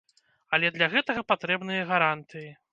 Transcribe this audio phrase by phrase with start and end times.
[0.57, 2.47] Але для гэтага патрэбныя гарантыі.